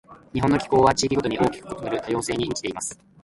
[0.33, 2.99] 日本の気候は、地域ごとに大きく異なる多様性に満ちています。